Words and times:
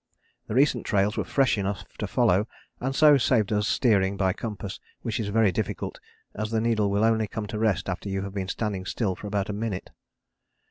The 0.47 0.55
recent 0.55 0.83
trails 0.83 1.15
were 1.15 1.23
fresh 1.23 1.59
enough 1.59 1.83
to 1.99 2.07
follow 2.07 2.47
and 2.79 2.95
so 2.95 3.19
saved 3.19 3.53
us 3.53 3.67
steering 3.67 4.17
by 4.17 4.33
compass, 4.33 4.79
which 5.03 5.19
is 5.19 5.27
very 5.27 5.51
difficult 5.51 5.99
as 6.33 6.49
the 6.49 6.59
needle 6.59 6.89
will 6.89 7.03
only 7.03 7.27
come 7.27 7.45
to 7.45 7.59
rest 7.59 7.87
after 7.87 8.09
you 8.09 8.23
have 8.23 8.33
been 8.33 8.47
standing 8.47 8.87
still 8.87 9.13
for 9.15 9.27
about 9.27 9.49
a 9.49 9.53
minute. 9.53 9.91